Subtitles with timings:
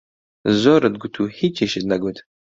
[0.61, 2.17] زۆرت گوت و هیچیشت نەگوت!